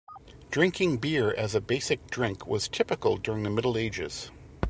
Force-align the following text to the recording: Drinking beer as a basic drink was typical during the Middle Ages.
Drinking 0.49 0.97
beer 0.97 1.31
as 1.31 1.53
a 1.53 1.61
basic 1.61 2.09
drink 2.09 2.47
was 2.47 2.67
typical 2.67 3.17
during 3.17 3.43
the 3.43 3.51
Middle 3.51 3.77
Ages. 3.77 4.31